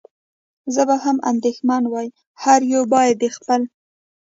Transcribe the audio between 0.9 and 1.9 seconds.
هم اندېښمن